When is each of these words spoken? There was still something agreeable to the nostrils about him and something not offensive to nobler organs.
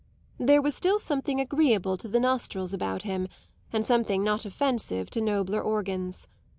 There 0.39 0.63
was 0.63 0.73
still 0.73 0.97
something 0.97 1.39
agreeable 1.39 1.95
to 1.97 2.07
the 2.07 2.19
nostrils 2.19 2.73
about 2.73 3.03
him 3.03 3.27
and 3.71 3.85
something 3.85 4.23
not 4.23 4.45
offensive 4.47 5.11
to 5.11 5.21
nobler 5.21 5.61
organs. 5.61 6.27